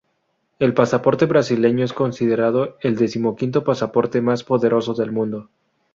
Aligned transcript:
El 0.57 0.73
pasaporte 0.73 1.27
brasileño 1.27 1.85
es 1.85 1.93
considerado 1.93 2.75
el 2.81 2.95
decimoquinto 2.95 3.63
pasaporte 3.63 4.19
más 4.19 4.43
poderoso 4.43 4.95
del 4.95 5.11
mundo. 5.11 5.49